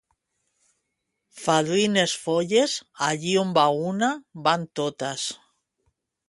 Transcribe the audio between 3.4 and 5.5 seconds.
on va una, van totes.